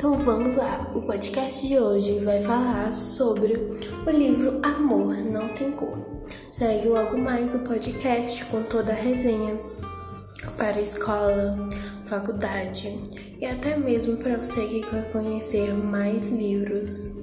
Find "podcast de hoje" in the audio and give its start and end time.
1.02-2.20